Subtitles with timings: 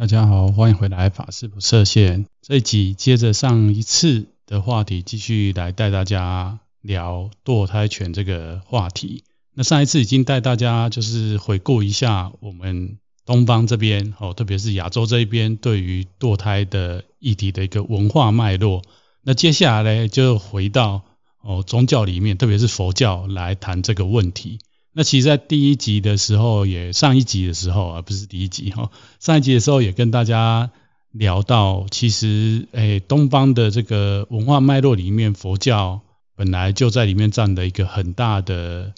[0.00, 9.24] 大家好，欢迎回来法师不设限这一集，接着上一次的话题，继续来带大家聊堕胎权这个话题。
[9.52, 18.80] 那上一次已经带大家就是回顾一下我们东方这边哦，特别是亚洲这一边对于堕胎的议题的一个文化脉络。
[19.20, 21.02] 那接下来呢，就回到
[21.42, 24.60] 哦宗教里面，特别是佛教来谈这个问题。
[24.92, 28.90] 那其实，在第一集的时候，也上一集的时候啊，不是第一集哈，
[29.20, 30.72] 上一集的时候也跟大家
[31.12, 36.00] 聊到，其实，诶，东方的这个文化脉络里面，佛教
[36.34, 38.92] 本来就在里面占的一个很大的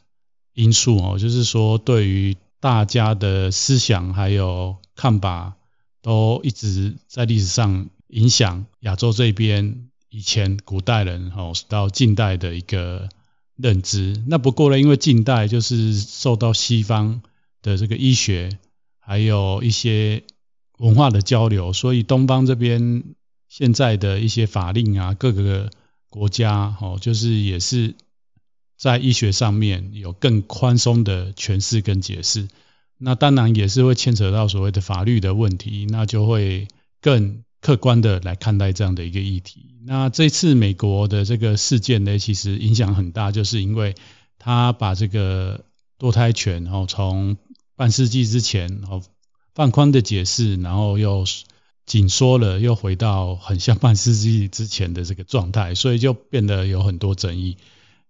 [0.55, 5.57] 因素哦，就是说，对于大家的思想还有看法，
[6.01, 13.11] 都一直在历史上影响亚洲这边以前古代人哦，到近代的一个。
[13.57, 14.23] 认知。
[14.27, 17.23] 那不过呢，因为近代就是受到西方
[17.63, 18.59] 的这个医学，
[18.99, 20.23] 还有一些
[20.79, 23.05] 文化的交流，所以东方这边
[23.49, 25.71] 现在的一些法令啊，各个
[26.09, 27.95] 国家哦，就是也是
[28.77, 32.49] 在医学上面有更宽松的诠释跟解释。
[32.99, 36.69] 那当然也是会牵扯到所谓的法律的问题，那就会
[37.01, 37.43] 更。
[37.63, 39.77] 客观的来看待这样的一个议题。
[39.87, 43.95] 那这次美国的这个事件呢，其实影响很大，就是因为
[44.39, 45.65] 他把这个
[45.99, 47.39] 堕胎权，然后从
[47.77, 49.03] 半世纪之前，然后
[49.55, 51.25] 放宽的解释，然后又
[51.87, 57.57] 紧缩了，又回到很像半世纪之前的这个状态，所以就变得有很多争议。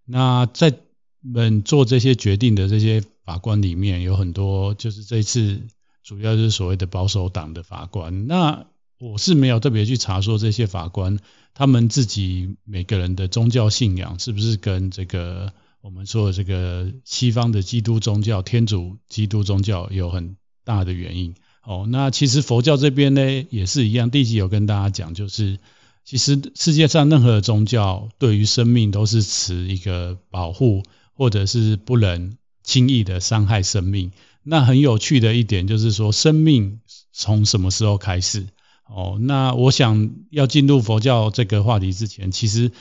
[0.05, 0.73] 那在
[1.21, 5.61] 们做这些决定的这些法官里面，有很多就是这次
[6.03, 8.27] 主要就是所谓的保守党的法官。
[8.27, 8.65] 那
[9.03, 11.19] 我是没有特别去查说这些法官
[11.53, 15.51] 他们自己每个人的宗教信仰是不是跟这个
[15.81, 21.35] 我们说的这个西方的基督宗教、天主基督宗教有很大的原因。
[21.65, 24.09] 哦，那其实佛教这边呢也是一样。
[24.09, 25.59] 第一集有跟大家讲，就是
[26.05, 30.83] 其实世界上任何宗教对于生命都是持一个保护，
[31.13, 34.13] 或者是不能轻易的伤害生命。
[34.43, 36.79] 那很有趣的一点就是说，生命
[37.11, 38.47] 从什么时候开始？
[38.95, 42.71] 哦，那我想要进入佛教这个话题之前，其实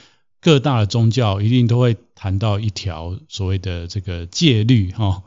[0.42, 5.22] 各大的宗教一定都会谈到一条所谓的这个戒律哈。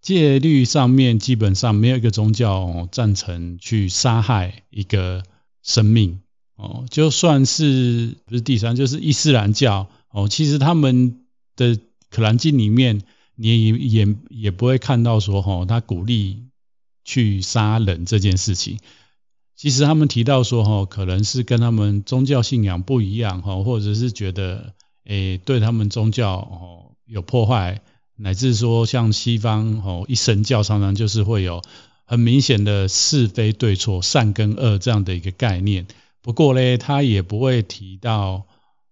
[0.00, 5.24] 戒律上面基本上没有一个宗教哦赞成去杀害一个
[5.64, 6.20] 生命
[6.54, 11.20] 哦，就算是不是第三，就是伊斯兰教哦，其实他们
[11.56, 11.76] 的
[12.10, 13.02] 《可兰经》里面，
[13.34, 16.44] 你也也也不会看到说哈，他鼓励
[17.04, 18.78] 去杀人这件事情。
[19.58, 24.72] 其实他们提到说，哈，可能是跟他们宗教信仰不一样，哈，或者是觉得，
[25.04, 27.80] 诶，对他们宗教，哦，有破坏，
[28.14, 31.60] 乃至说像西方，哦，一神教常常就是会有
[32.04, 35.88] 很明显的是非对错、善跟恶这样的一个概念。
[36.22, 38.46] 不过呢，他也不会提到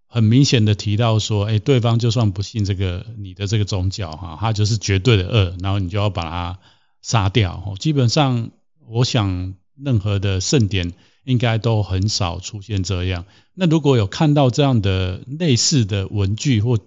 [0.08, 6.58] 很明显的提到说，诶，对方就算不信这个你的这个宗教，哈，他就是绝对的恶，然后你就要把他
[7.02, 7.72] 杀掉。
[7.78, 8.50] 基本上，
[8.88, 9.54] 我想。
[9.82, 10.92] 任何的盛典
[11.24, 13.24] 应该都很少出现这样。
[13.54, 16.78] 那如果有看到这样的类似的文句或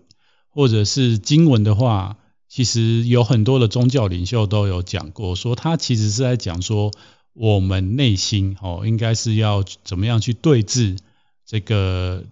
[0.49, 2.17] 或者是经文的话，
[2.47, 6.91] 其实有很多的宗教领袖都有讲过，说他其实是在讲说
[7.33, 10.97] 我们内心哦，应该是要怎么样去对峙
[11.45, 12.23] 这个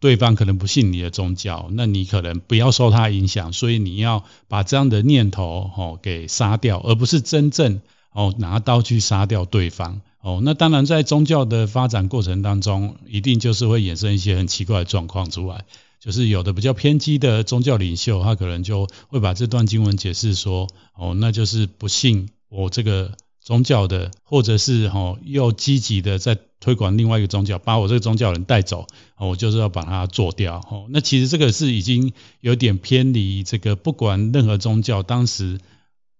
[0.00, 7.80] 对方可能不信你的宗教，那你可能不要受他影响，所以你要把这样的念头哦给杀掉，而不是真正。
[8.18, 10.00] 哦，拿刀去杀掉对方。
[10.20, 15.64] 哦，那当然，在宗教的发展过程当中，一定就是会衍生一些很奇怪的状况出来。
[16.00, 30.56] 就是有的比较偏激的宗教领袖，他可能就会把这段经文解释说，哦，那就是不信我这个宗教的，或者是哦，又积极的在推广另外一个宗教，把我这个宗教人带走，我就是要把他做掉。
[30.68, 35.60] 哦，那其实这个是已经有点偏离这个，不管任何宗教当时。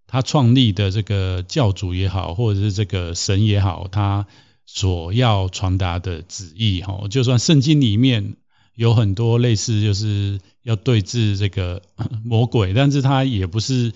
[0.09, 4.27] 他创立的这个教主也好，或者是这个神也好，他
[4.67, 8.37] 所要传达的旨意，哈，就算圣经里面
[8.75, 11.82] 有很多类似，就是要对峙这个
[12.25, 13.93] 魔鬼，但是他也不是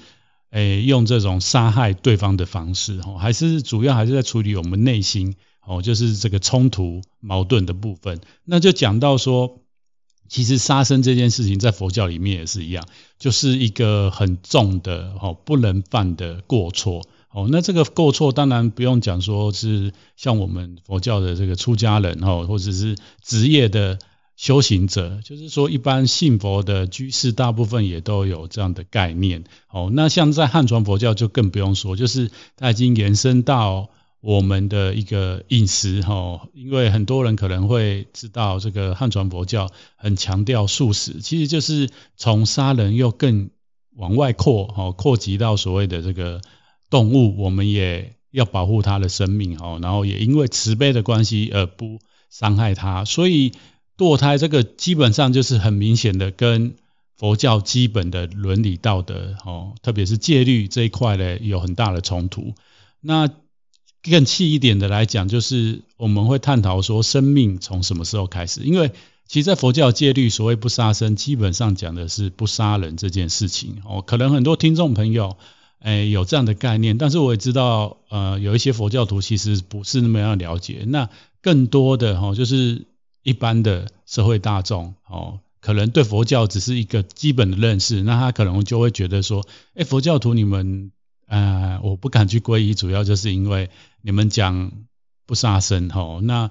[0.51, 5.35] 诶用这种杀害对方的方式，哈，还是主要还是在处理我们内心，
[5.67, 8.21] 哦，就是这个冲突矛盾的部分。
[8.45, 9.59] 那就讲到说。
[10.33, 12.83] 其实杀生这件事情在佛教里面也是一样，
[13.19, 17.49] 就是一个很重的哦，不能犯的过错哦。
[17.51, 23.99] 那这个过错当然不用讲，说是像我们佛教的这个出家人哦，或者是职业的
[24.35, 29.91] 修行者，就是说一般信佛的居士，大部分也都有这样的概念哦。
[29.93, 33.91] 那像在汉传佛教就更不用说，就是它已经延伸到
[34.23, 43.51] 我们的一个饮食哈，因为很多人可能会知道这个汉传佛教很强调素食，其实就是从杀人又更
[43.97, 46.41] 往外扩哈，扩及到所谓的这个
[46.89, 51.99] 动物，我们也要保护它的生命哈，然后也因为慈悲的关系而不
[52.31, 53.53] 伤害它，所以
[53.99, 56.77] 堕胎这个基本上就是很明显的跟
[57.17, 62.55] 佛教基本的伦理道德哦，特别是戒律这一块呢，有很大的冲突。
[63.01, 63.29] 那
[64.03, 68.63] 更细一点的来讲，就是我们会探讨说，生命从什么时候开始？
[68.63, 68.91] 因为
[69.29, 73.77] 其实，在佛教戒律，所谓不杀生，基本上讲的是不杀人这件事情。
[73.85, 75.37] 哦，可能很多听众朋友，
[75.79, 80.83] 诶，有这样的概念，但是我也知道，呃，有一些佛教徒其实不是那么样了解。
[80.87, 81.09] 那
[81.41, 82.87] 更多的哈，就是
[83.23, 90.91] 一般的社会大众，哦，可能对佛教只是一个基本的认识，那他可能就会觉得说，诶，佛教徒你们。
[91.33, 93.71] 呃，我不敢去皈依，主要就是因为
[94.03, 94.71] 你们讲
[95.25, 96.51] 不杀生吼，那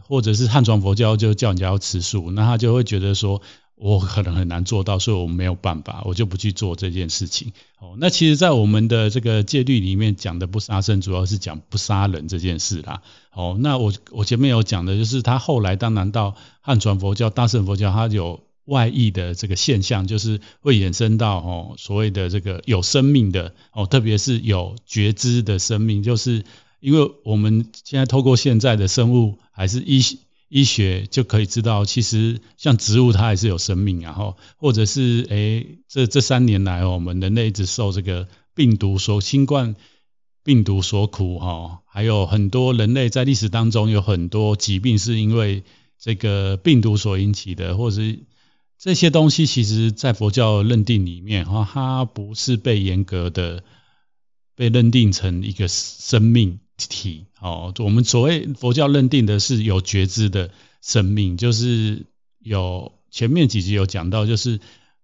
[0.00, 3.42] 或者是汉传佛教就叫人家要吃素，那他就会觉得说
[3.74, 7.52] 我可能很难做到，所以我没有办法，我就不去做这件事情。
[7.78, 13.02] 哦，那其实，在我们的这个戒律里面讲的不杀生，主要是讲不杀人这件事啦。
[13.30, 18.40] 哦，那我我前面有讲的就是他后来当然到汉传佛教、大乘佛教，他有。
[18.66, 26.44] 外溢的这个现象，就是会衍生到哦，所谓的这个有生命的哦，特别是有觉知的生命，就是
[26.80, 30.00] 因为我们现在透过现在的生物还是医
[30.48, 39.76] 医学就可以知道，其实像植物它还是有生命，然后或者是诶这这三年来我们人类一直受这个病毒所新冠
[40.42, 45.64] 病毒所苦哈，还有很多人类在历史当中有很多疾病是因为
[45.98, 48.20] 这个病毒所引起的，或者是。
[48.84, 53.64] 这些东西其实，在佛教认定里面，哈，它不是被严格的
[54.56, 60.50] 被认定成一个生命体，哦，我们所谓佛教认定的是有觉知的
[60.82, 62.04] 生命，就是
[62.40, 64.60] 有前面几集有讲到，就是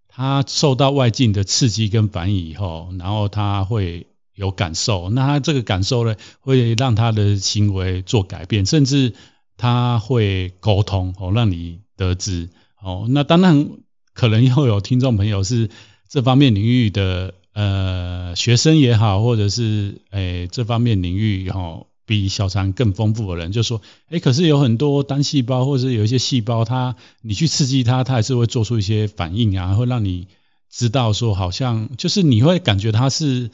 [0.09, 9.15] 它受到外境的刺激跟反应以后，然后它会有感受，那它这个感受呢，会让它的行为做改变，甚至
[9.57, 12.51] 它会沟通，哦，让你得知。
[12.83, 13.71] 哦，那当然
[14.15, 15.69] 可能又有听众朋友是
[16.09, 30.29] 这方面领域的呃学生也好，或者是诶、欸、这方面领域哈、哦、比小禅更丰富的人，就说诶、可是有很多单细胞或者是有一些细胞，它你去刺激它，它还是会做出一些反应啊，会让你
[30.71, 33.51] 知道说好像就是你会感觉它是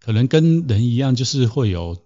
[0.00, 1.98] 可能跟人一样，就是会有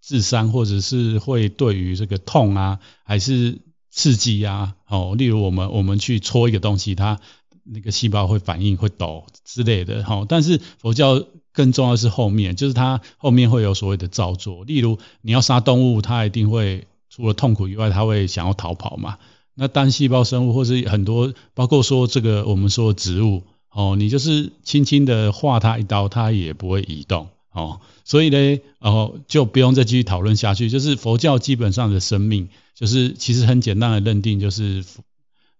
[0.00, 3.58] 智商，或者是会对于这个痛啊，还是。
[3.94, 7.20] 刺激呀，哦，例如我们我们去戳一个东西，它
[7.62, 10.26] 那个细胞会反应会抖之类的，哈。
[10.28, 14.64] 但是佛教更重要的是后面，就是它后面会有所谓的造作。
[14.64, 19.18] 例如你要杀动物，它一定会除了痛苦以外，它会想要逃跑嘛。
[19.54, 27.80] 那单细胞生物或是很多，包括说这个我们说植物，哦，你就是轻轻的划它一刀，它也不会移动，哦。
[28.04, 30.68] 所以呢，哦，就不用再继续讨论下去。
[30.68, 32.50] 就是佛教基本上的生命。
[32.74, 34.84] 就是其实很简单的认定，就是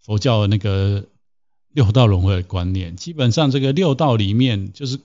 [0.02, 1.04] 佛教的那个
[1.72, 2.96] 六道轮回的观念。
[2.96, 4.98] 基本上这个六道里面，就是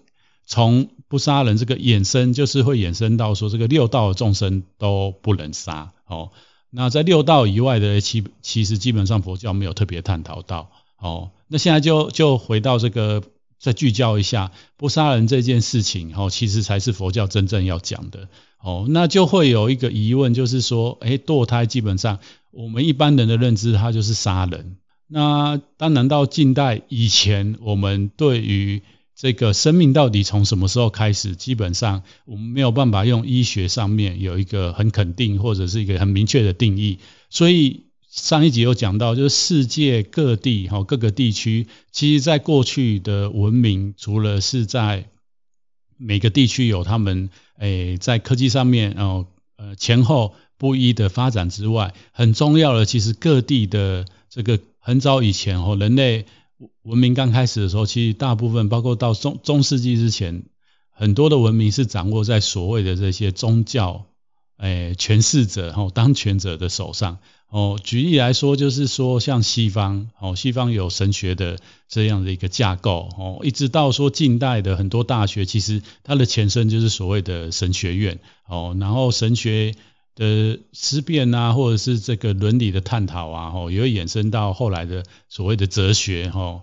[0.48, 5.94] 从不杀人这个衍生，就是会衍生到说这个六道众生都不能杀。
[6.08, 6.32] 哦，
[6.72, 10.72] 那在六道以外的，其其实基本上佛教没有特别探讨到。
[10.98, 13.22] 哦，那现在就就回到这个，
[13.60, 16.16] 再聚焦一下不杀人这件事情。
[16.16, 18.30] 哦，其实才是佛教真正要讲的。
[18.62, 22.20] 哦，那就会有一个疑问，就是说，哎，堕胎基本上
[22.52, 24.78] 我们一般人的认知，它就是杀人。
[25.08, 28.82] 那当然到近代以前，我们对于
[29.16, 37.00] 这个生命到底从什么时候开始，基本上我们没有办法用医学上面有一个很肯定或者是一个很明确的定义。
[37.30, 45.10] 所以上一集有讲到，就是世界各地哈各个地区，其实在过去的文明，除了是在
[45.96, 47.30] 每个地区有他们。
[47.60, 56.26] 诶，在科技上面，哦，呃，前后不一的发展之外，很重要的，其实各地的这个很早以前哦，人类
[56.84, 60.46] 文明刚开始的时候，其实大部分包括到中中世纪之前，
[60.90, 64.06] 很多的文明是掌握在所谓的这些宗教，
[64.60, 67.18] 诶，权势者哦，当权者的手上。
[67.50, 79.74] 哦，举例来说，就是说像西方，哦，西方有神学的这样的一个架构，哦，一直到说近代的很多大学，其实它的前身就是所谓的神学院，哦，然后神学
[80.14, 86.62] 的思辨啊，或者是这个伦理的探讨啊，哦，也会衍生到后来的所谓的哲学，哦，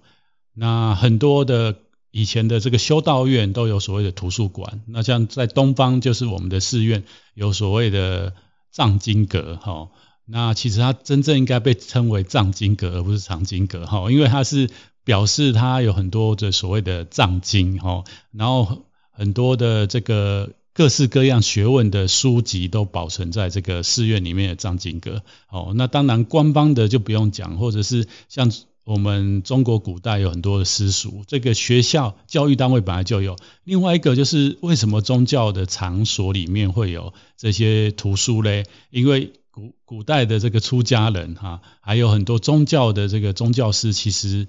[0.54, 1.74] 那很多的
[2.16, 7.04] 以前的这个修道院都有所谓的图书馆，那像在东方就是我们的寺院
[7.34, 8.32] 有所谓的
[8.72, 9.90] 藏经阁，哈，
[10.24, 14.70] 那其实它真正应该被称为藏经阁，而不是藏经阁，哈，因为它是
[15.04, 28.50] 表示它有很多的所谓的藏经，哈，然后很多的这个各式各样学问的书籍都保存在这个寺院里面的藏经阁，哦，那当然官方的就不用讲，或者是像。
[28.86, 33.34] 我们中国古代有很多的私塾，这个学校教育单位本来就有。
[33.64, 38.64] 另外一个就是为什么宗教的场所里面会有这些图书嘞？
[38.90, 44.46] 因为古古代的这个出家人哈，还有很多宗教的这个宗教师，其实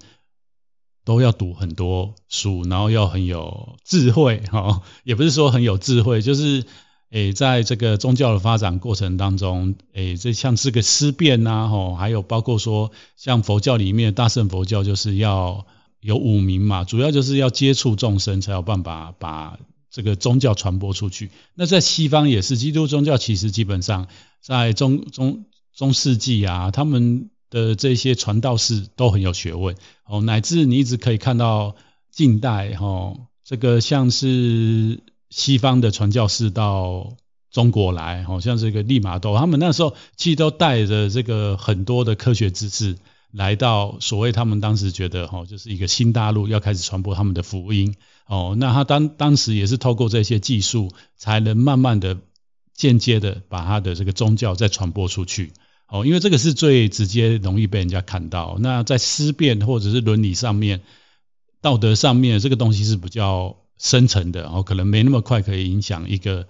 [1.04, 6.64] 都要读很多书，然后要很有智慧哈，也不是说很有智慧，就是。
[7.10, 15.66] 诶，在这个宗教的发展过程当中，诶，这像是个思辨呐，吼，还有包括说，像佛教里面大乘佛教就是要
[16.00, 19.58] 有五明嘛，主要就是要接触众生，才有办法把
[19.90, 21.30] 这个宗教传播出去。
[21.54, 24.08] 那在西方也是，基督宗教其实基本上
[24.42, 31.74] 在中中中世纪啊，他们的这些传道士都很有学问，哦，乃至你一直可以看到
[32.12, 35.02] 近代，吼，这个像是。
[35.30, 37.16] 西方的传教士到
[37.50, 42.96] 中国来，好像这个利玛窦，他们那时候其实都带着这个很多的科学知识
[43.30, 47.94] 来到所谓他们当时觉得哈，就是一个新大陆，要开始传播他们的福音。
[48.26, 52.18] 哦，那他当当时也是透过这些技术，才能慢慢的、
[52.74, 55.52] 间接的把他的这个宗教再传播出去。
[55.88, 58.56] 哦，因为这个是最直接、容易被人家看到。
[58.60, 60.82] 那在思辨或者是伦理上面、
[61.62, 63.56] 道德上面，这个东西是比较。
[63.78, 66.46] 深层的哦，可能没那么快可以影响一个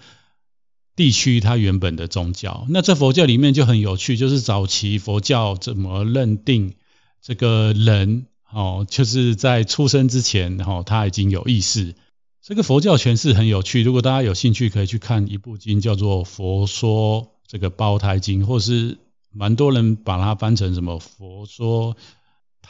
[0.97, 2.67] 地区它原本的宗教。
[2.71, 6.75] 那在佛教里面就很有趣，就是早期佛教怎么认定
[7.21, 11.95] 这个人哦，就是在出生之前哦，他已经有意识。
[12.41, 18.97] 这个佛教诠释很有趣，如果大家有兴趣，可以去看一部经，叫做《佛说这个胞胎经》，或是
[19.31, 21.95] 蛮多人把它翻成什么《佛说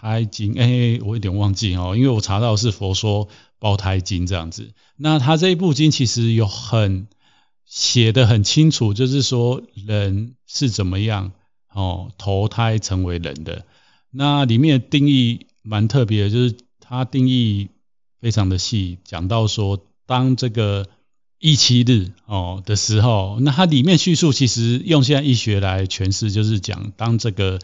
[0.01, 0.55] 胎经》。
[0.59, 3.27] 哎，我有点忘记哦，因为我查到是《佛说》。
[3.61, 7.09] 胞胎经这样子，那他这一部经其实有很
[7.67, 11.33] 写得很清楚，就是说人是怎么样
[11.75, 13.65] 哦投胎成为人的。
[14.13, 17.71] 那里面的定义蛮特别的，就是他定义
[18.21, 20.87] 非常的细，讲到说当这个
[21.41, 27.59] 一七日哦的时候，那它里面叙述其实用现在医学来诠释，就是讲当这个。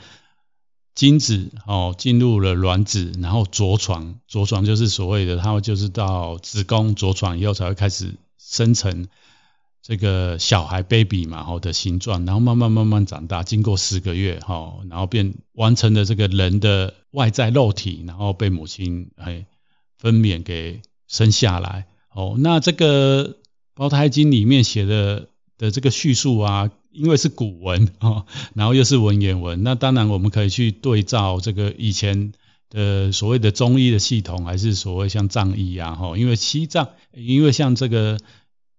[0.95, 9.09] 精子哦进入了卵子，然后着床，着床就是所谓的，它就是到子宫着床以后才会开始生成
[9.83, 19.47] 这个小孩 baby 嘛，好的形状，然后慢慢慢慢长大，经过十个月哈，然后变完成了这个人的外在肉体，然后被母亲哎
[19.99, 21.87] 分娩给生下来。
[22.11, 23.39] 哦，那这个
[23.75, 26.71] 胞胎经里面写的的这个叙述啊。
[26.97, 32.33] 因为是古文 哦，然后又是文言文，那当然我们可以去对照这个以前
[32.71, 38.21] 的所谓的中医的系统，还是所谓像藏医啊，哈，因为西藏，因为像这个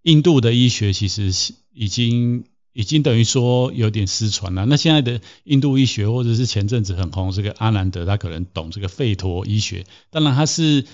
[0.03, 1.34] 印度的医学其实
[1.74, 4.65] 已经已经等于说有点失传了。
[4.65, 10.86] 那现在的印度医学，或者是前阵子很红这个阿南德，他可能懂这个吠陀医学，当然他是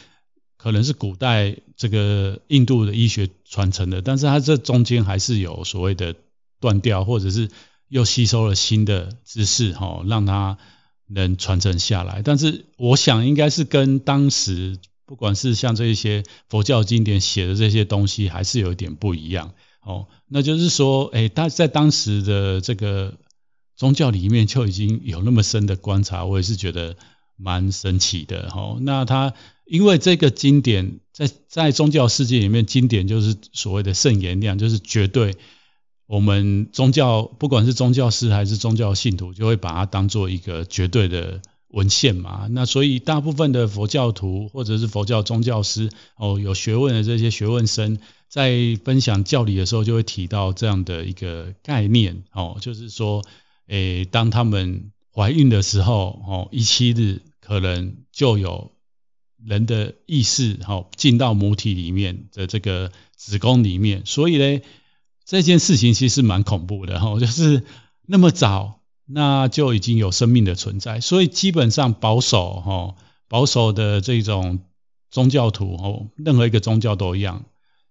[0.62, 6.14] 可能是古代这个印度的医学传承的，但是它这中间还是有所谓的。
[6.62, 7.50] 断掉，或者是
[7.88, 10.60] 又吸收了新的知识，哈，让它
[11.08, 12.22] 能传承下来。
[12.22, 14.78] 但是我想，应该是跟当时
[15.08, 19.56] 不管是像这一些佛教经典写的这些东西，还是有一点不一样。
[19.82, 23.18] 哦，那就是说，哎，他在当时的这个
[23.76, 26.96] 宗教里面就已经有那么深的观察，我也是觉得
[27.38, 28.52] 蛮神奇的。
[28.52, 29.34] 哈，那他
[29.72, 35.38] 因为这个经典在在宗教世界里面，经典就是所谓的圣言量，就是绝对。
[36.08, 42.50] 我们宗教不管是宗教师还是宗教信徒，就会把它当做一个绝对的文献嘛。
[42.52, 47.98] 那所以大部分的佛教徒或者是佛教宗教师哦，有学问的这些学问生，
[48.28, 53.24] 在分享教理的时候，就会提到这样的一个概念哦，就是说，
[53.68, 58.74] 诶，当他们怀孕的时候哦，一七日可能就有
[59.46, 64.62] 人的意识哦进到母体里面的这个子宫里面，所以呢。
[65.24, 67.64] 这件事情其实蛮恐怖的哈，就是
[68.06, 72.96] 那么早，那就已经有生命的存在，所以基本上保守哈，
[73.30, 74.60] 保守的这种
[75.10, 77.46] 宗教徒哦，任何一个宗教都一样，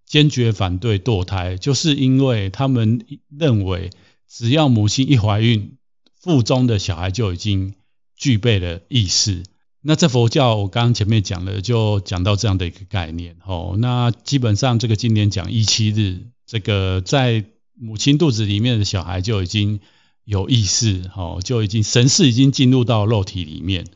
[0.05, 3.89] 坚决反对堕胎，就是因为他们认为，
[4.27, 5.77] 只要母亲一怀孕，
[6.19, 7.73] 腹中的小孩就已经
[8.15, 9.41] 具备了意识，
[9.83, 13.75] 那在佛教，我刚刚前面讲了，就讲到这样的一个概念哦。
[13.79, 19.79] 那基本上这个经典讲一七日，这个在母亲肚子里面的小孩就已经
[20.23, 23.87] 有意识哦，就已经神识已经进入到肉体里面。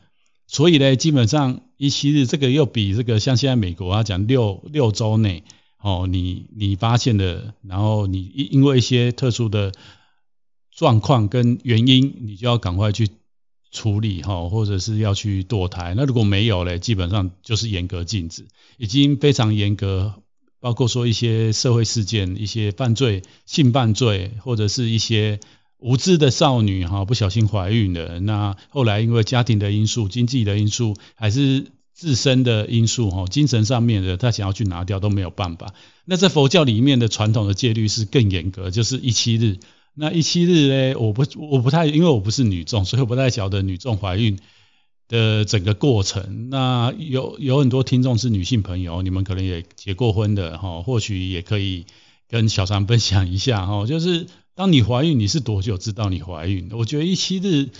[0.48, 5.44] 所以呢，基本上一七日这个又比这个像现在美国啊讲六六周内
[5.80, 9.70] 哦，你你发现的，然后你因因为一些特殊的
[10.72, 13.08] 状况跟原因，你就要赶快去。
[13.72, 18.46] 处理哈，或者是要去堕胎，那如果没有嘞，基本上就是严格禁止，
[18.78, 20.14] 已经非常严格，
[20.60, 25.40] 包括说一些社会事件、一些犯罪、性犯罪，或者是一些
[25.78, 35.74] 无知的少女哈，不小心怀孕了，那后来因为家庭的因素、经济的因素，还是自身的因素哈，精神上面的，他想要去拿掉都没有办法。
[36.04, 39.58] 那在佛教里面的传统的戒律是更严格，就是一七日。
[39.98, 40.98] 那一七日呢？
[40.98, 44.38] 我不我不太，因为我不是女众，所以我不太晓得女众怀孕
[45.08, 46.50] 的整个过程。
[46.50, 51.86] 那有有很多听众是女性朋友，你们可能也结过婚的哈，或许也可以
[52.28, 53.86] 跟小三分享一下哈。
[53.86, 56.68] 就是当你怀孕，你是多久知道你怀孕？
[56.72, 57.70] 我觉得一七日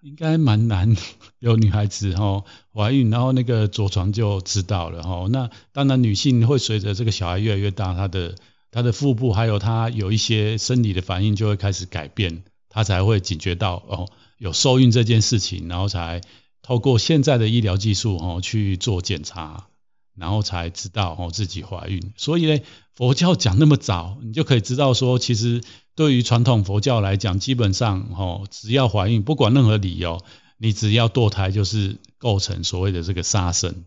[0.00, 0.96] 应该蛮难
[1.38, 5.26] 有女孩子哈怀孕，然后那个着床就知道了哈。
[5.28, 8.36] 那当然，女性会随着这个小孩越来越大，她的。
[8.70, 14.08] 他的腹部还有他有一些生理的反应就会开始改变，他才会警觉到哦
[14.38, 16.20] 有受孕这件事情，然后才
[16.62, 19.68] 透过现在的医疗技术哦去做检查，
[20.14, 22.12] 然后才知道哦自己怀孕。
[22.16, 22.60] 所以呢，
[22.94, 25.62] 佛教讲那么早，你就可以知道说，其实
[25.94, 30.22] 对于传统佛教来讲，基本上哦只要怀孕，不管任何理由，
[30.58, 33.84] 你只要堕胎就是构成所谓的这个杀生。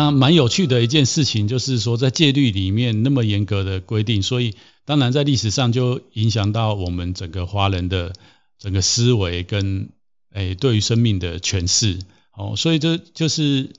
[0.00, 4.54] 那蛮有趣的一件事情，就是说在戒律里面那么严格的规定，所以
[4.86, 8.14] 当然在历史上就影响到我们整个华人的
[8.58, 9.90] 整个思维跟
[10.32, 11.98] 诶对于生命的诠释。
[12.34, 13.74] 哦，所以这就是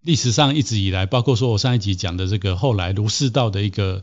[0.00, 4.00] 历史上一直以来，包括说我上一集讲的这个后来儒释道的一个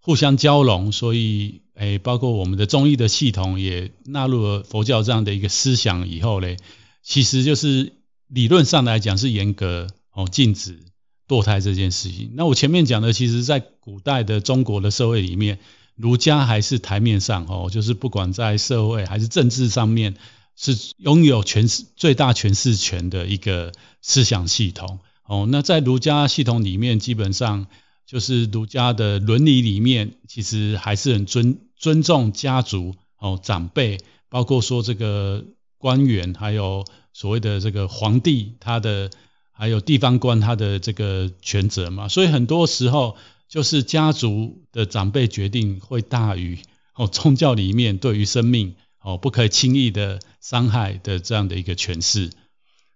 [0.00, 6.56] 互相交融，所以诶包括我们的中医的系统也纳入了佛教这样的一个思想以后嘞，
[7.02, 7.94] 其实就是
[8.28, 9.88] 理论上来讲是严格。
[10.18, 10.80] 哦，禁止
[11.28, 12.32] 堕胎这件事情。
[12.34, 15.60] 那我前面讲的，其实在古代的中国的社会里面，
[15.94, 20.16] 儒家还是台面上哦，就是不管在社会还是政治上面，
[20.56, 23.70] 是拥有权势最大权势权的一个
[24.02, 24.98] 思想系统。
[25.22, 27.68] 哦，那在儒家系统里面，基本上
[28.04, 35.44] 就是儒家的伦理里面，其实还是很尊尊重家族哦，长辈，包括说这个
[35.76, 39.10] 官员，还有所谓的这个皇帝，他的。
[39.58, 43.16] 还有地方官他的这个权责嘛，所以很多时候
[43.48, 46.60] 就是家族的长辈决定会大于
[46.94, 52.30] 哦宗教里面对于生命哦不可以轻易的伤害的这样的一个诠释。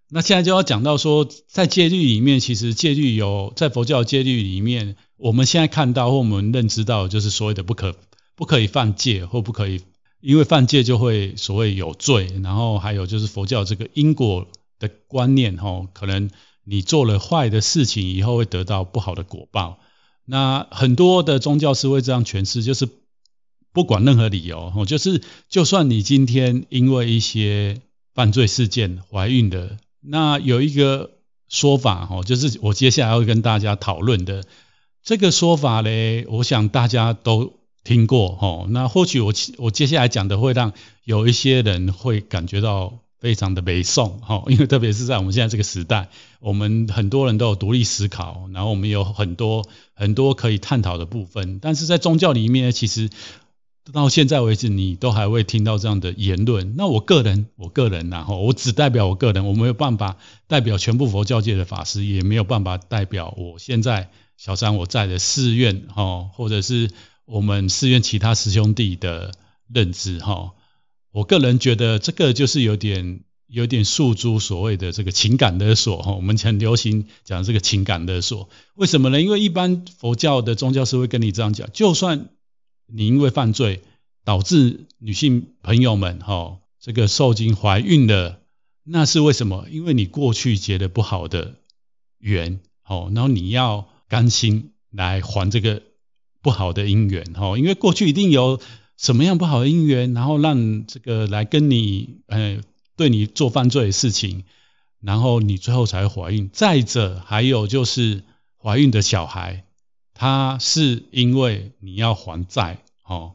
[0.09, 7.96] 那现在就要讲到说，在戒律里面，其实戒律有在佛教戒律里面，我们现在看到或我们认知到，就是所谓的不可
[8.37, 9.81] 不可以犯戒或不可以，
[10.20, 12.29] 因为犯戒就会所谓有罪。
[12.44, 14.46] 然后还有就是佛教这个因果
[14.79, 16.31] 的观念哦，可能。
[16.64, 19.81] 你做了坏的事情以后会得到不好的果报，
[20.25, 22.88] 那很多的宗教是会这样诠释，就是
[23.72, 27.81] 不管任何理由，哦，就是就算你今天因为一些
[28.14, 31.11] 犯罪事件怀孕的，那有一个
[31.48, 34.44] 说法，哦，就是我接下来会跟大家讨论的
[35.03, 40.72] 这个说法呢，我想大家都听过，哦，那或许我我接下来讲的会让
[41.05, 43.01] 有一些人会感觉到。
[43.22, 46.08] 非常的北宋哈，因为特别是在我们现在这个时代，
[46.40, 51.61] 我们很多人都有独立思考，然后我们有很多很多可以探讨的部分。
[51.61, 53.11] 但是在宗教里面，其实
[53.92, 56.74] 到现在为止，你都还会听到这样的言论。
[56.76, 60.16] 那我个人，我个人然后我只代表我个人，我没有办法
[60.48, 66.90] 代表全部佛教界的法师，也没有办法代表我现在小三我在的寺院哈，或者是
[67.24, 69.30] 我们寺院其他师兄弟的
[69.72, 70.54] 认知哈。
[71.12, 79.20] 我个人觉得这个就是有点有点诉诸所谓的这个情感勒索哈，我们很流行讲这个情感勒索，为什么呢？
[79.20, 82.31] 因为一般佛教的宗教是会跟你这样讲，就算
[82.87, 83.83] 你因为犯罪
[84.25, 88.40] 导致女性朋友们哈这个受精怀孕的，
[88.83, 89.66] 那是为什么？
[89.70, 91.57] 因为你过去结的不好的
[92.18, 95.83] 缘，好，然后你要甘心来还这个
[96.40, 98.59] 不好的因缘哈，因为过去一定有。
[99.03, 102.61] 什么样不好的因缘，然后让这个来跟你，呃，
[102.97, 104.45] 对你做犯罪的事情，
[105.01, 106.49] 然后你最后才会怀孕。
[106.53, 108.23] 再者，还有就是
[108.62, 109.65] 怀孕的小孩，
[110.15, 113.33] 他是因为你要还债哦。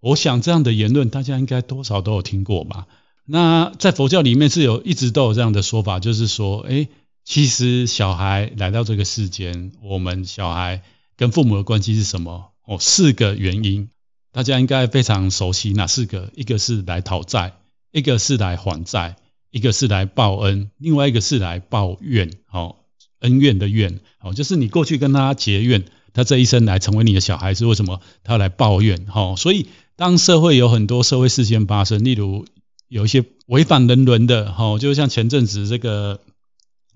[0.00, 2.86] 我想这样的言论，大家应该多少都有听过吧？
[3.26, 6.88] 那在佛教里面是有一直都有这样的说法，就是说，诶，
[7.26, 10.82] 其实小孩来到这个世间，我们小孩
[11.18, 12.52] 跟父母的关系是什么？
[12.64, 13.90] 哦，四个原因，
[14.32, 15.72] 大家应该非常熟悉。
[15.72, 16.30] 哪四个？
[16.34, 17.54] 一个是来讨债，
[17.92, 19.16] 一个是来还债，
[19.50, 22.30] 一个是来报恩，另外一个是来报怨。
[22.52, 22.76] 哦，
[23.20, 28.00] 恩怨的怨，哦，就是你过去跟他结怨，他这一生来成为你的小孩，是为什么？
[28.24, 29.06] 他要来报怨。
[29.14, 29.66] 哦，所以。
[29.96, 32.46] 当社会有很多社会事件发生，例如
[32.88, 36.20] 有一些违反人伦的，哈，就像前阵子这个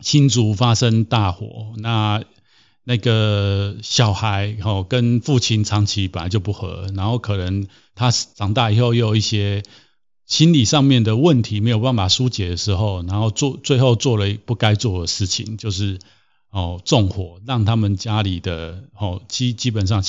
[0.01, 2.25] 新竹发生大火，那
[2.85, 9.63] 那个小孩哈跟父亲长期本来就不和，然后可能他长大以后又有一些
[10.27, 15.99] 心理上面的问题没有办法疏解的时候，然后做最后做了不该做的事情，就是
[16.51, 20.03] 哦纵火，让他们家里的哦基基本上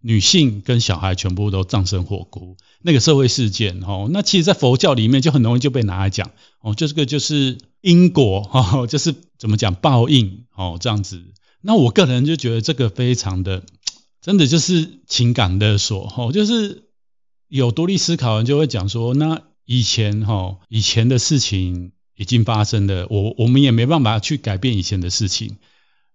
[0.00, 11.22] 女性跟小孩全部都葬身火窟，那个社会事件哦，那其实，在佛教里面就很容易就被拿来讲哦，就这个就是因果哦，就是怎么讲报应哦这样子。
[11.66, 13.64] 那我个人就觉得这个非常的，
[14.22, 16.84] 真的就是情感勒索哦，就是
[17.48, 25.56] 有独立思考人就会讲说，那以前哈以前的事情已经发生了，我我们也没办法去改变以前的事情，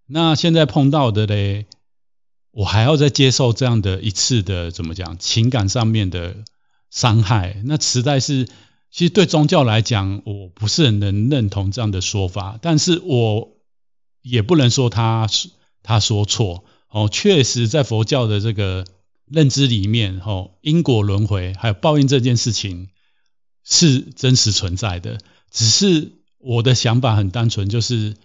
[0.07, 1.67] 那现在碰到的嘞。
[2.53, 6.35] 我还要再接受这样的一次的怎么讲情感上面的
[6.89, 8.45] 伤害，那实在是
[8.91, 13.53] 其实对宗教来讲，我不是很能认同这样的说法，但是我
[14.21, 15.27] 也不能说他
[15.83, 18.85] 他说错哦，确实在佛教的这个
[19.25, 22.89] 认知里面，哦，因果轮回还有报应这件事情
[23.63, 28.15] 是真实存在的，只是我的想法很单纯，就是。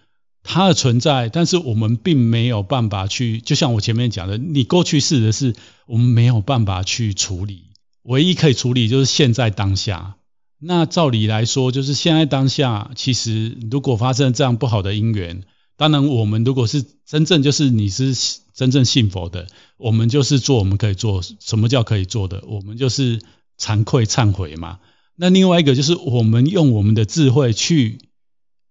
[0.49, 5.53] 它的存在，但是我们并没有办法去，就像我前面讲的，你过去式的事，
[5.87, 7.65] 我们没有办法去处理。
[8.03, 10.15] 唯一可以处理就是现在当下。
[10.57, 15.43] 那照理来说，就是现在当下，其实如果发生这样不好的因缘，
[15.77, 18.13] 当然我们如果是真正就是你是
[18.53, 21.21] 真正信佛的，我们就是做我们可以做。
[21.21, 22.43] 什么叫可以做的？
[22.47, 23.21] 我们就是
[23.57, 24.79] 惭愧忏悔嘛。
[25.15, 27.99] 那另外一个就是我们用我们的智慧去。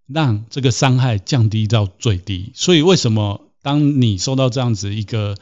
[0.09, 2.53] 让这个伤害降低到最低。
[2.55, 5.35] 所以为什么当你受到这样子一个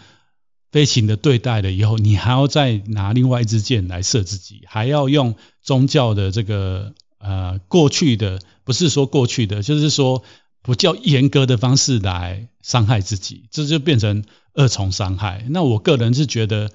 [0.72, 10.22] 非情的对待了以后，你还要再拿另外一支箭来射自己，还要用宗教的这个呃过去的，不是说过去的，就是说
[10.64, 14.24] 不较严格的方式来伤害自己，这就变成
[14.54, 15.46] 二重伤害。
[15.50, 16.72] 那我个人是觉得。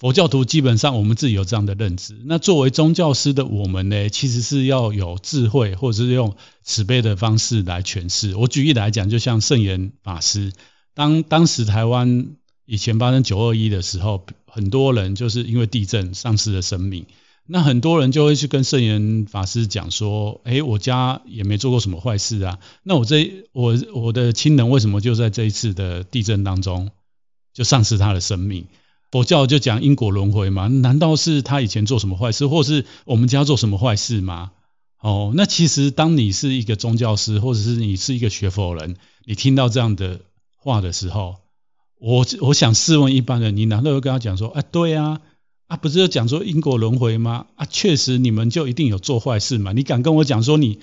[0.00, 8.34] 佛教徒基本上我们自己有这样的认知，那作为宗教师的我们呢，其实是要有智慧，或者是用慈悲的方式来诠释。
[8.34, 10.52] 我举例来讲，就像圣严法师，
[10.94, 12.28] 当当时台湾
[12.64, 17.04] 以前发生九二一的时候，很多人就是因为地震丧失了生命，
[17.46, 26.90] 那很多人就会去跟圣严法师讲说：“诶，我家也没做过什么坏事啊，那我这我我的亲人为什么就在这一次的地震当中
[27.52, 28.66] 就丧失他的生命？”
[29.10, 30.68] 佛教就讲因果轮回嘛？
[30.68, 34.52] 难道是他以前做什么坏事，或是我们家做什么坏事吗？
[35.00, 40.20] 哦，那其实当你是一个宗教师，或者是你是一个学佛人，你听到这样的
[40.54, 41.38] 话的时候，
[41.98, 45.20] 我我想试问一般人，你难道会跟他讲说，哎，对啊，
[45.70, 47.46] 啊，不是就讲说因果轮回吗？
[47.54, 49.72] 啊，确实你们就一定有做坏事嘛？
[49.72, 50.80] 你敢跟我讲说你？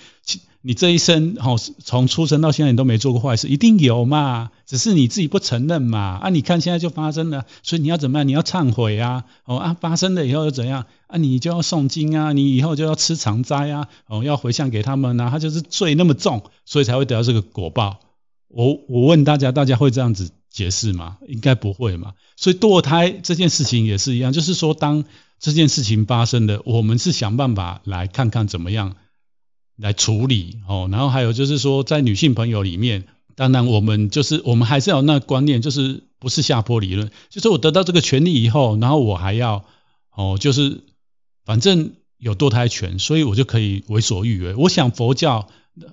[0.61, 4.49] 你这一生哦，从出生到现在你都没做过坏事，一定有嘛？
[4.65, 6.19] 只是你自己不承认嘛？
[6.21, 8.27] 啊，你看现在就发生了，所以你要怎么样？
[8.27, 9.25] 你要忏悔啊！
[9.43, 10.85] 哦啊，发生了以后又怎样？
[11.07, 17.99] 啊，你就要诵经啊，你以后就要吃长斋啊，哦，要回向给他们啊，他就是罪那么重，所以才会得到这个果报。
[18.47, 21.17] 我我问大家，大家会这样子解释吗？
[21.27, 22.13] 应该不会嘛？
[22.35, 25.05] 所以堕胎这件事情也是一样，就是说当
[25.39, 28.95] 这件事情发生的，我们是想办法来看看怎么样。
[29.79, 39.65] 来处理哦，然后还有就是说，在女性朋友里面，当然我们就是我们还是要有那个观念，就是不是下坡理论，就是我得到这个权利以后，然后我还要
[40.15, 40.81] 哦，就是
[41.45, 44.55] 反正有堕胎权，所以我就可以为所欲为。
[44.55, 45.47] 我想佛教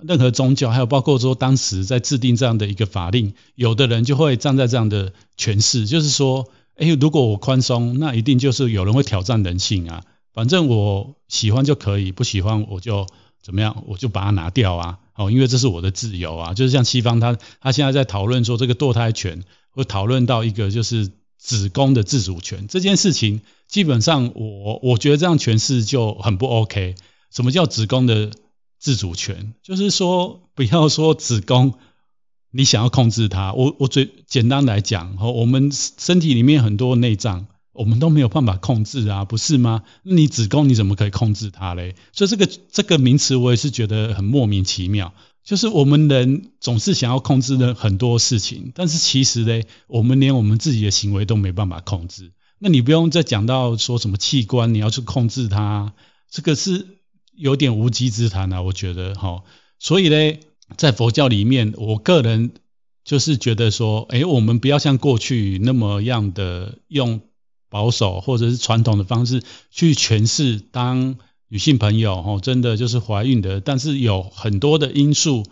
[0.07, 10.03] 任何宗教，还有包括说当时在制定这样的一个法令，有的人就会站在这样的诠释，就是说，哎，如果我宽松，那一定就是有人会挑战人性啊。
[10.33, 13.07] 反正我喜欢就可以，不喜欢我就。
[13.45, 13.83] 怎么样？
[13.85, 14.97] 我就把它拿掉啊！
[15.13, 16.55] 哦，因为这是我的自由啊。
[16.55, 23.41] 就是像西方他，他他现在在讨论说这个堕胎权，会讨论到一个就是子宫的自主权这件事情。
[23.67, 26.95] 基本上我，我我觉得这样诠释就很不 OK。
[27.29, 28.31] 什么叫子宫的
[28.79, 31.73] 自主权，就是说不要说子宫
[32.51, 37.47] 你想要控制它，我我最简单来讲，我们身体里面很多内脏。
[37.77, 39.83] 我们都没有办法控制啊，不是吗？
[40.03, 41.93] 那你子宫你怎么可以控制它嘞？
[42.13, 45.13] 所以这个这个名词我也是觉得很莫名其妙。
[45.43, 52.31] 就是我们人总是想要控制的很多事情，但是其实嘞，我们连我们自己的行为都没办法控制。
[52.59, 55.91] 那你不用再讲到说什么器官你要去控制它，
[56.31, 56.94] 这个是
[57.37, 59.43] 有点无稽之谈啊，我觉得哈。
[59.79, 60.39] 所以嘞，
[60.77, 62.51] 在佛教里面，我个人
[63.03, 67.21] 就是觉得说，哎，我们不要像过去那么样的用。
[67.67, 71.17] 保守或者是传统的方式去诠释，当
[71.49, 75.43] 女性朋友哦，真的就是怀孕的，但是有很多的因素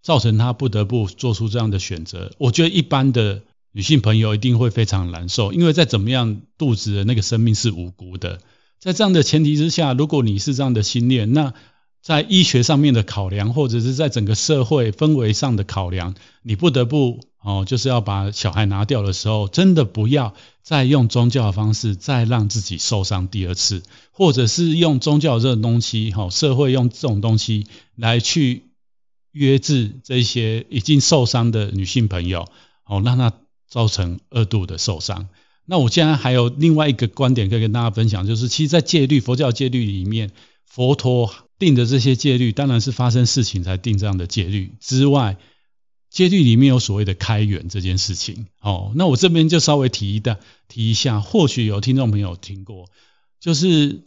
[0.00, 2.30] 造成她不得不做出这样的选择。
[2.38, 8.38] 我觉得一般的女性朋友一定会非常难受，因为再怎么样，肚子的那个生命是无辜的。
[8.82, 11.54] 在这样的前提之下，如果你是这样的信念，那
[12.00, 17.20] 在医学上面的考量，或者是在整个社会氛围上的考量，你不得不。
[17.44, 27.66] 哦，就是要把小孩拿掉的时候，真的不要再用宗教的方式再让自己受伤第二次，或者是用宗教这种东西，哈，社会用这种东西
[27.96, 28.64] 来去
[29.30, 32.48] 约制这些已经受伤的女性朋友，
[32.84, 33.32] 哦，让她
[33.68, 35.28] 造成二度的受伤。
[35.64, 40.30] 那我现在还有另外一个观点可以跟大家分享，就是其实，在戒律佛教戒律里面，
[40.66, 45.36] 佛陀定的这些戒律，当然是发生事情才定这样的戒律之外。
[46.10, 52.90] 戒律里面有所谓的开缘这件事情，哦，那我这边就稍微提一的提一下，或许有听众朋友听过，
[53.40, 54.04] 就是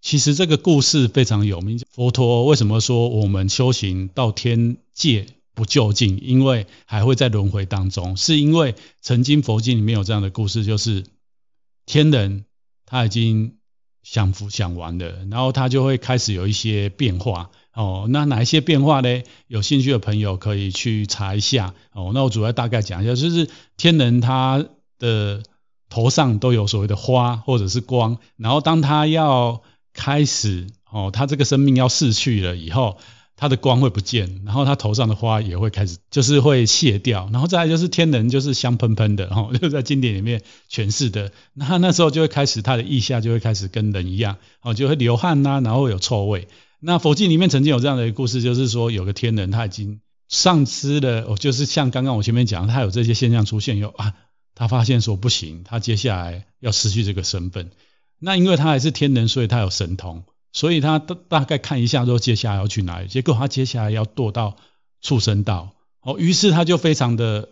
[0.00, 1.80] 其实这个故事非常有名。
[1.90, 5.26] 佛陀为什么说我们修行到天界
[5.58, 11.04] 不究竟，因为还会在轮回当中，是因为曾经佛经里面有这样的故事，就是
[11.84, 12.44] 天人
[12.86, 13.56] 他已经
[14.04, 17.50] 享福享完了，然后他就会开始有一些变化。
[17.74, 19.22] 哦，那哪一些变化呢？
[19.48, 21.74] 有兴趣的朋友可以去查一下。
[21.92, 24.64] 哦，那我主要大概讲一下，就是天人他
[25.00, 25.42] 的
[25.88, 32.98] 头上都有所谓的花或者是光，然后当他要开始，哦，他这个生命要逝去了以后，
[33.38, 46.48] 他的光会不见，然后他头上的花也会开始就是会谢掉，然后再来就是天人就是香喷喷的， 哦，就在经典里面诠释的，那那时候就会开始他的意下就会开始跟人一样，哦，就会流汗呐，然后有臭味。
[46.80, 54.14] 那佛经里面曾经有这样的一个故事，就是说有个天人他已经丧失了，哦，就是像刚刚我前面讲，他有这些现象出现以后啊，
[54.56, 57.70] 他发现说不行，他接下来要失去这个身份。
[58.18, 60.24] 那因为他还是天人，所以他有神通，
[60.58, 64.56] 所以他大大概看一下说接下来要去哪里，结果他接下来要堕到
[65.00, 67.50] 畜生道，哦，于是他就非常的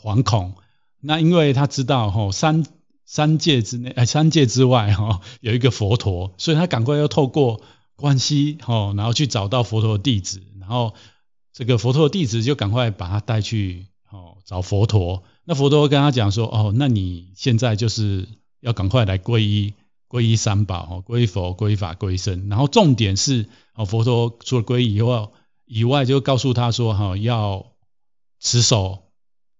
[0.00, 0.54] 惶恐。
[1.00, 2.64] 那因为他知道哈三
[3.04, 7.60] 三界之内，哎，三界之外哈有一个佛陀，所以他赶快要透过。
[7.98, 10.92] 关系哦，然后去找到佛陀的弟子，然后
[11.54, 15.22] 这个佛陀的弟子就赶快把他带去哦找佛陀。
[15.46, 18.28] 那佛陀跟他讲说哦，那你现在就是
[18.60, 19.72] 要赶快来皈依
[20.08, 22.48] 皈依三宝哦，皈依佛、皈依法、皈依僧。
[22.48, 25.32] 然后重点是哦，佛陀除了皈依以后
[25.64, 27.66] 以外，就告诉他说哈，要
[28.40, 29.04] 持守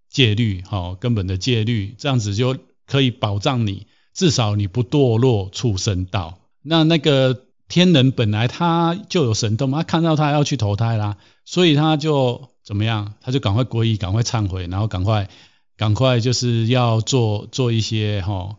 [0.09, 6.39] 戒律哈，根本的戒律，这样子就可以保障你，至少你不堕落畜生道。
[6.61, 7.43] 那那个。
[7.69, 13.15] 天人本来他就有神通嘛，他看到他要去投胎啦，所以他就怎么样？
[13.19, 15.27] 他就赶快皈依，赶快忏悔，然后赶快
[15.75, 18.55] 赶快就是要做做一些哈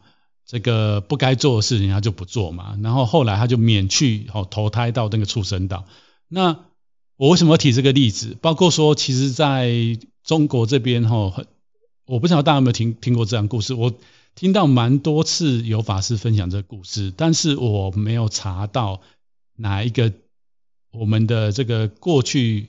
[0.49, 2.77] 这个不该做的事情，他就不做嘛。
[2.83, 5.85] 然后后来他就免去哦投胎到那个畜生道。
[6.27, 6.65] 那
[7.17, 8.37] 我为什么要提这个例子？
[8.41, 9.71] 包括说，其实在
[10.25, 11.47] 中国这边哈，很
[12.07, 13.95] 我不知道大家有没有听听过这样故事，我。
[14.35, 19.01] 听到蛮多次有法师分享这个故事，但是我没有查到
[19.57, 20.13] 哪一个
[20.93, 22.69] 我们的这个过去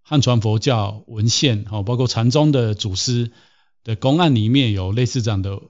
[0.00, 3.32] 汉传佛教文献哦，包括禅宗的祖师
[3.84, 5.60] 的公案里面有类似这样的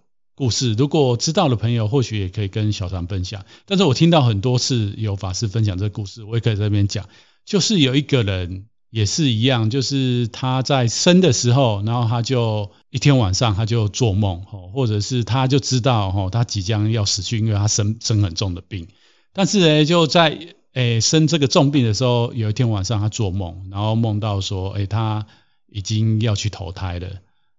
[0.40, 0.72] 故事。
[0.72, 3.44] 如果知道的朋友，或许也可以跟小禅分享。
[3.66, 7.04] 但是我听到很多次有法师分享这个故事，我也可以在这边讲，
[7.44, 8.64] 就是有一个人。
[8.92, 18.88] 也是一样，就是他在生的时候，然后他就一天晚上他就做梦，或者是他就知道，他即将要死去，因为他生生很重的病。
[19.32, 20.36] 但是呢，就在
[20.72, 25.24] 诶生这个重病的时候，有一天晚上他做梦，然后梦到说，诶他
[25.68, 27.08] 已经要去投胎了，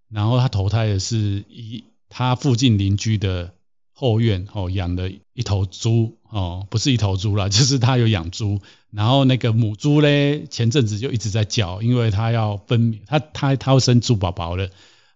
[0.09, 3.55] 然后他投胎的是一他附近邻居的。
[3.93, 8.59] 后院哦，养了一头猪哦，不是一头猪啦， 就是他有养猪。
[8.89, 14.71] 然后那个母猪嘞，前阵子就一直在叫，因为他要分娩，他他他要生猪宝宝了。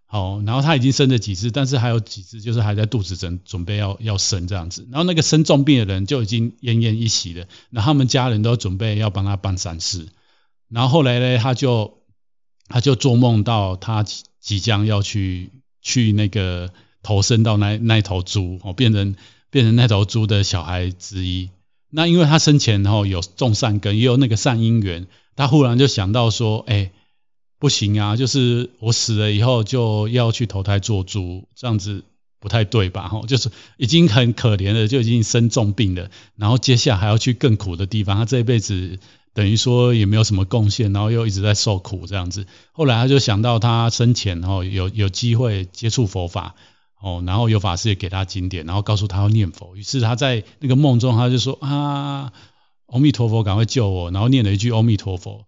[0.05, 4.87] 好，然后他已经生了几只，但是还有几只就是还在肚子准准备要要生这样子。
[4.91, 10.09] 然后那个生重病的人就已经奄奄一息了，然后他们家人都准备要帮他办丧事。
[10.69, 12.03] 然后后来呢，他就
[12.67, 14.05] 他就做梦到他
[14.39, 15.49] 即将要去
[15.81, 16.71] 去那个
[17.05, 19.15] 投生到那那头猪哦，变成
[19.51, 21.51] 变成那头猪的小孩之一。
[21.91, 26.91] 那因为他生前哦有种善根，也有那个善因缘，他忽然就想到说，哎，
[27.59, 32.03] 不行啊，就是我死了以后就要去投胎做猪，这样子。
[32.37, 33.07] 不太对吧？
[33.07, 38.17] 哈，就是已经很可怜了，就已经生重病了，然后接下来还要去更苦的地方。
[38.17, 38.99] 他这一辈子
[39.33, 42.45] 等于说也没有什么贡献，然后又一直在受苦这样子。
[42.71, 46.53] 后来他就想到他生前哦有有机会接触佛法
[47.05, 49.75] 哦，然后有法师也给他经典，然后告诉他要念佛。
[49.75, 52.33] 于是他在那个梦中他就说啊，
[52.87, 54.09] 阿弥陀佛，赶快救我！
[54.09, 55.45] 然后念了一句阿弥陀佛。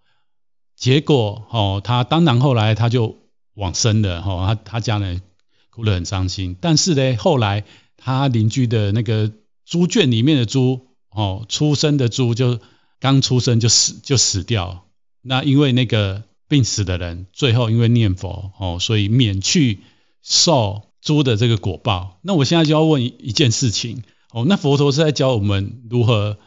[0.76, 3.17] 结果哦，他当然后来他就
[3.56, 5.22] 往生了哈，他他家人。
[5.70, 7.63] 哭得很伤心，但是呢，后来
[7.98, 9.32] 他邻居的那个
[9.63, 12.60] 猪圈里面的猪，哦，出生的猪就
[13.00, 14.88] 刚出生就死就死掉。
[15.22, 19.82] 那因为那个病死的人，最后因为念佛，哦，所以免去
[20.24, 22.20] 受猪的这个果报。
[22.22, 26.38] 那我现在就要问一件事情，哦，那佛陀是在教我们如何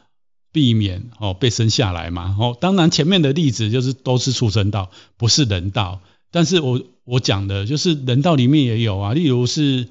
[0.52, 2.36] 避免哦被生下来嘛？
[2.38, 6.00] 哦，当然前面的例子就是都是畜生道，不是人道。
[6.30, 9.88] 但是我我讲的就是人道里面也有啊，例如是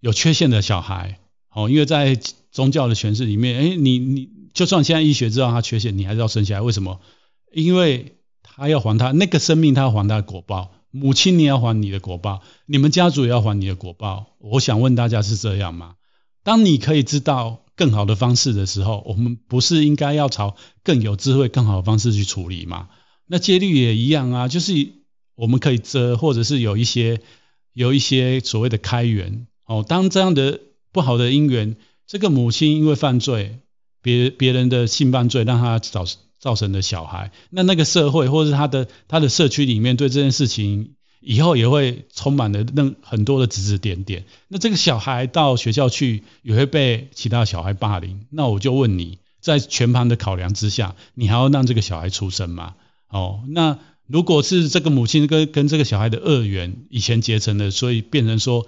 [0.00, 1.18] 有缺陷的小孩，
[1.50, 2.14] 哦，因为在
[2.52, 7.00] 宗教的诠释里面，哎，你你就算现在医学知道他缺陷，你还是要生下来，为什么？
[7.52, 14.26] 因为他要还他那个生命，他要还他的果报，母亲你要还你的果报，你们家族也要还你的果报。
[14.38, 15.96] 我想问大家是这样吗？
[16.42, 22.88] 当你可以知道更好的方式的时候，我们不是应该要朝更有智慧、更好的方式去处理吗？
[23.26, 24.72] 那戒律也一样啊，就是。
[25.36, 27.20] 我们可以遮，或者是有一些
[27.72, 29.84] 有一些所谓的开源哦。
[29.84, 30.60] 当这样的
[30.92, 31.74] 不好的因缘，
[32.06, 33.58] 这个母亲因为犯罪，
[34.04, 36.04] 别别人的性犯罪，让他造
[36.38, 44.24] 造成的小孩，那那个社会或者是他的他的社区里面，对这件事情以后也会充满了那很多的指指点点。
[44.48, 48.26] 那这个小孩到学校去，也会被其他小孩霸凌。
[48.30, 52.74] 那我就问你，在全盘的考量之下，你还要让这个小孩出生吗？
[53.08, 53.78] 哦，那。
[54.06, 58.66] 如果是这个母亲跟跟这个小孩的恶缘以前结成的，所以变成说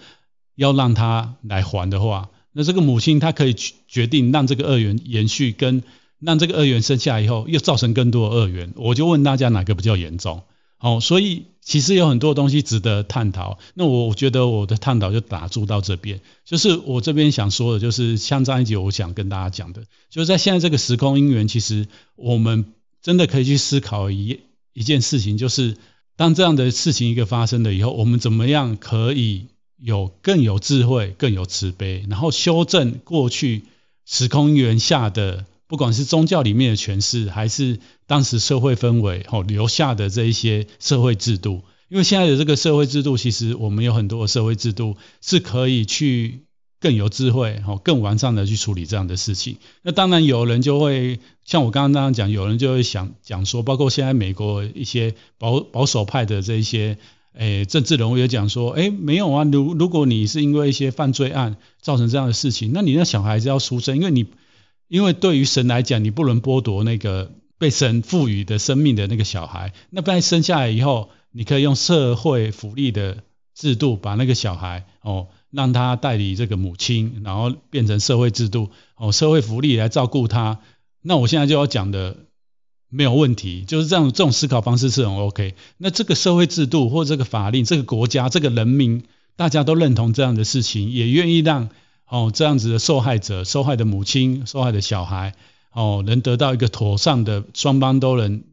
[0.54, 3.54] 要让他来还的话，那这个母亲她可以
[3.86, 5.84] 决定让这个恶缘延续，跟
[6.18, 8.72] 让这个恶缘生下以后又造成更多的恶缘。
[8.74, 10.42] 我就问大家哪个比较严重？
[10.78, 13.58] 好，所以其实有很多东西值得探讨。
[13.74, 22.64] 那我觉得我的探讨就打住到这边，就是我这边想说的，就是像上一集我想跟大家讲的，就是在现在这个时空因缘，其实我们
[23.02, 24.40] 真的可以去思考一。
[24.78, 25.78] 一件事情就是，
[26.16, 29.46] 当这样的事情一个发生了以后，我们怎么样可以
[29.78, 33.64] 有更有智慧、更有慈悲，然后修正过去
[34.04, 41.62] 时空因缘下的，不管是宗教里面的诠释，还是当时社会氛围哦留下的这一些社会制度。
[41.88, 46.42] 因为现在的这个社会制度，其实我们有很多的社会制度是可以去。
[46.78, 49.56] 更有智慧，更完善的去处理这样的事情。
[49.82, 56.98] 那当然有人就会像我刚刚那样讲，有人就会想讲说，包括现在美国一些保保守派的这一些
[57.36, 64.26] 诶政治人物也讲说，诶没有啊，如如果你是因为一些犯罪案造成这样的事情，那你那小孩子要出生，因为你
[64.88, 73.18] 因为对于神来讲，你不能剥夺那个被神赋予的生命的那个小孩，那不然生下来以后，你可以用社会福利的
[73.54, 75.28] 制度把那个小孩哦。
[75.52, 80.58] 让他代理这个母亲，然后变成社会制度哦，社会福利来照顾他。
[81.00, 82.25] 那我现在就要讲的
[82.88, 85.54] 没有问题，就是这样这种思考方式是很 OK。
[85.78, 89.04] 那这个社会制度或这个法令，这个国家这个人民，
[89.36, 91.68] 大家都认同这样的事情，也愿意让
[92.08, 95.34] 哦这样子的受害者、受害的母亲、受害的小孩
[95.72, 98.44] 哦，能得到一个妥善的，双方都能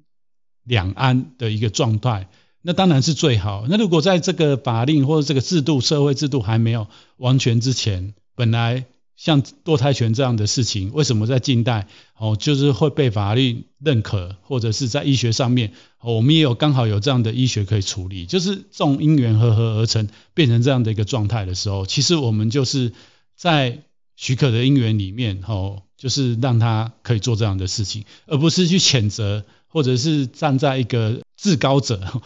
[0.63, 2.27] 两安的一个状态。
[2.61, 3.65] 那当然是最好。
[3.69, 8.85] 那如果在这个法令或者这个制度、社会制度还没有完全之前，本来
[9.23, 22.91] 像堕胎权这样的事情，为什么在近代哦，就是会被法律认可，或者是在医学上面，我们也有刚好有这样的医学可以处理，就是这种因缘和合而成，变成这样的一个状态的时候，其实我们就是
[23.37, 23.83] 在
[24.17, 32.21] 许可的因缘里面，哦，就是让他可以做这样的事情，而不是去谴责，或者是站在一个至高者。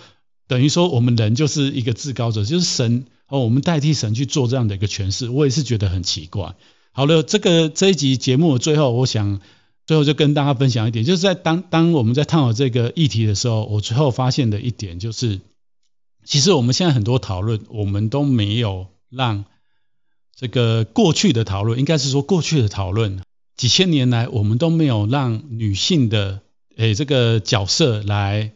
[0.48, 3.42] 等于说，我们人就是一个至高者，就是神哦。
[3.42, 6.56] 我们代替神去做这样的一个诠释，我也是觉得很奇怪。
[6.98, 9.40] 好了，这个这一集节目最后，我想
[9.86, 15.40] 最后就跟大家分享一点，就是在当当我们在探讨这个议题的时候，我最后发现的一点就是，
[16.26, 19.46] 其实我们现在很多讨论，我们都没有让
[20.36, 23.22] 这个过去的讨论，应该是说过去的讨论，
[23.56, 26.42] 几千年来我们都没有让女性的
[26.78, 28.54] 诶这个角色来。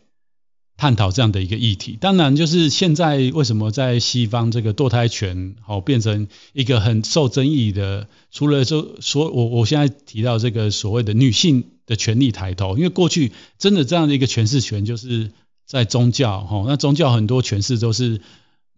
[0.82, 1.95] 探讨这样的一个议题。
[2.01, 15.29] 当然，就是现在为什么在西方这个堕胎权好变成一个很受争议的，除了说说我我现在提到这个所谓的女性的权利抬头，因为过去真的这样的一个诠释权就是
[15.67, 18.19] 在宗教哈，那宗教很多诠释都是。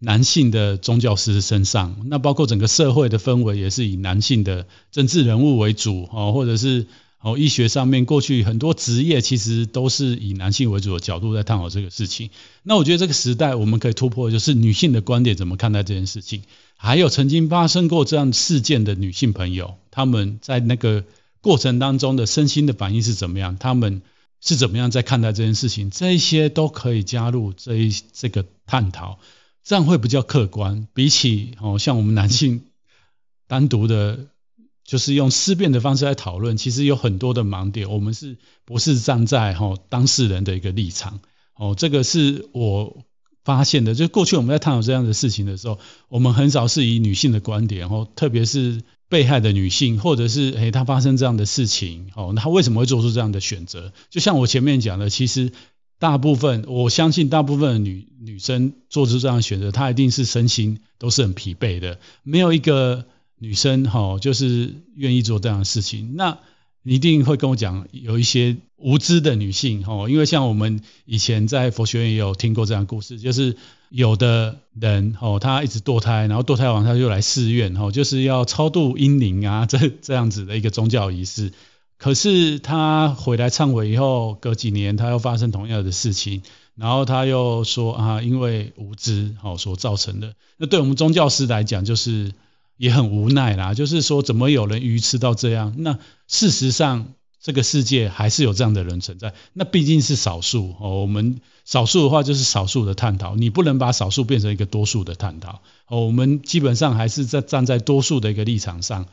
[0.00, 6.86] 男性的宗教师身上，那包括整个社会的氛围也是以男性的政治人物为主哦，或者是
[7.24, 12.28] 哦医学上面过去很多职业其实都是以男性为主的角度在探讨这个事情。
[12.62, 16.42] 那我觉得这个时代我们可以突破，就是女性的观点怎么看待这件事情，
[16.76, 21.04] 还有曾经发生过这样事件的女性朋友，她们在那个
[21.40, 24.02] 过程当中的身心的反应是怎么样，她们
[24.42, 29.18] 是怎么样在看待这件事情，这一些都可以加入这一这个探讨。
[29.66, 32.66] 这样会比较客观，比起哦像我们男性
[33.48, 34.26] 单独的，
[34.84, 37.90] 就是用思辨的方式来讨论，其实有很多的盲点。
[37.90, 41.20] 我们是不是站在哈当事人的一个立场？
[41.56, 43.04] 哦，这个是我
[43.44, 43.94] 发现的。
[43.94, 45.78] 就过去我们在探讨这样的事情的时候，
[46.08, 53.92] 我们很少是以女性的观点，哦，特别是被害的女性，或者是诶她发生这样的事情，哦，她为什么会做出这样的选择？
[54.10, 55.52] 就像我前面讲的，其实。
[56.00, 63.06] 大部分，我相信大部分的女女生做出这样的选择，她一定是身心都是很疲惫的，没有一个
[63.38, 66.14] 女生哈，就是愿意做这样的事情。
[66.16, 66.38] 那
[66.82, 73.56] 你一定会跟我讲，有一些无知的女性哈，因为像我们以前在佛学院也有听过这样故事，就是
[73.88, 81.52] 有的人哦，他一直堕胎，然后堕胎完他就来寺院哈，就是要超度婴灵啊，这这样子的一个宗教仪式。
[81.96, 86.42] 可是他回来忏悔以后，隔几年他又发生同样的事情，
[86.74, 90.34] 然后他又说啊，因为无知哦所造成的。
[90.58, 92.32] 那对我们宗教师来讲，就是
[92.76, 93.74] 也很无奈啦。
[93.74, 95.74] 就是说，怎么有人愚痴到这样？
[95.78, 95.98] 那
[96.28, 99.34] 事实上，这个世界还是有这样的人存在。
[99.52, 101.00] 那毕竟是少数哦。
[101.02, 103.36] 我们少数的话，就是少数的探讨。
[103.36, 106.06] 你不能把少数变成一个多数的探讨哦。
[106.06, 109.06] 我们基本上还是在站在多数的一个立场上。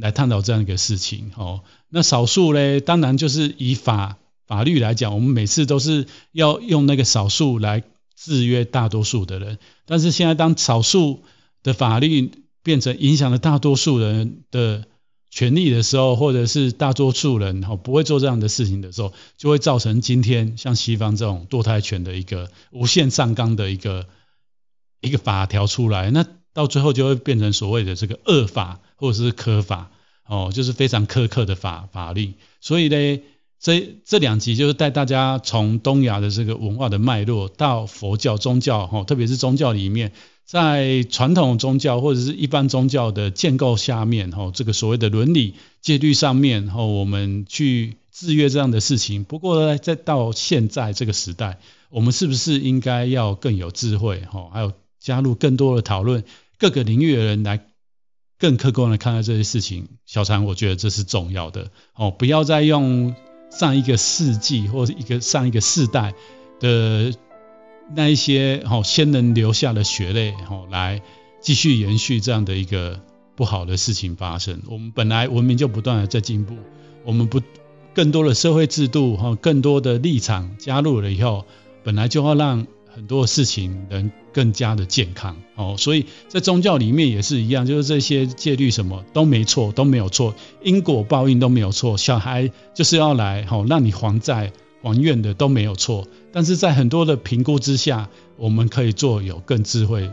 [0.00, 2.78] 来探讨这样一个事情，哦，那少数呢？
[2.78, 7.82] 当然就是以法法律来讲，我们每次都是要用那个少数来
[8.14, 9.58] 制约大多数的人。
[9.86, 11.24] 但是现在，当少数
[11.64, 12.30] 的法律
[12.68, 14.84] 变成影响了大多数人的
[15.30, 24.06] 权利的时候，或者是大多数人哈不会做这样的事情的时候，就会造成今天像西方这种堕胎权的一个无限上纲的一个
[25.00, 26.10] 一个法条出来。
[26.10, 29.90] 那到最后就会变成所谓的这个恶法或者是苛法，
[30.26, 32.34] 哦，就是非常苛刻的法法律。
[32.60, 33.22] 所以呢，
[33.60, 40.12] 这这两集就是带大家从东亚的这个文化的脉络到佛教宗教，哈，特别是宗教里面，
[40.44, 49.24] 在传统宗教或者是一般宗教的建构下面，哈，这个所谓的伦理戒律上面，哈，我们去制约这样的事情。
[49.24, 51.58] 不过呢，再到现在这个时代，
[51.90, 56.22] 我们是不是应该要更有智慧，哈，还有加入更多的讨论？
[56.58, 57.60] 各个领域的人来
[58.38, 63.14] 更客观的看待这些事情，小禅，我觉得这是重要的哦，不要再用
[63.50, 66.14] 上一个世纪或者一个上一个世代
[66.60, 67.12] 的
[67.94, 71.00] 那一些哦先人留下的血泪哦来
[71.40, 73.00] 继续延续这样的一个
[73.34, 74.62] 不好的事情发生。
[74.68, 76.54] 我们本来文明就不断的在进步，
[77.04, 77.40] 我们不
[77.94, 81.44] 更多的社会制度和更多的立场加入了以后，
[81.82, 82.66] 本来就要让。
[82.98, 90.34] 很多事情能更加的健康哦，所以在宗教里面也是一样，就是这些戒律什么都没错，都没有错，
[90.64, 94.50] 因果报应都没有错，小孩就是要来好让你还债
[94.82, 100.10] 还愿的都没有错，但是在很多的评估之下，我们可以做有更智慧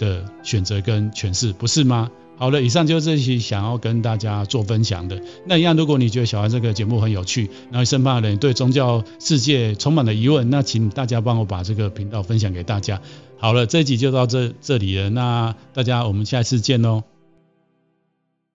[0.00, 2.10] 的选择跟诠释，不是吗？
[2.36, 5.20] 好了，以上就是这期想要跟大家做分享的。
[5.46, 13.00] 那一样，如果你觉得小安这个节目很有趣，然后身旁的人对宗教世界充满了疑问，那请大家帮我把这个频道分享给大家。
[13.38, 17.13] 好了，这一集就到这这里了，那大家我们下次见喽。